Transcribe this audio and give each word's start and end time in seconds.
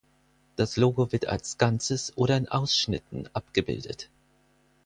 Das 0.55 0.77
Logo 0.77 1.11
wird 1.11 1.27
als 1.27 1.59
Ganzes 1.59 2.11
oder 2.17 2.35
in 2.35 2.47
Ausschnitten 2.47 3.29
abgebildet. 3.33 4.09